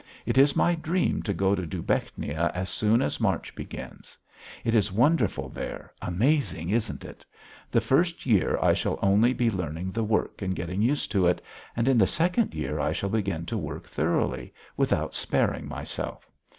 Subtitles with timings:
[0.25, 4.17] It is my dream to go to Dubechnia as soon as March begins.
[4.63, 7.23] It is wonderful there, amazing; isn't it?
[7.69, 11.39] The first year I shall only be learning the work and getting used to it,
[11.75, 16.27] and in the second year I shall begin to work thoroughly, without sparing myself.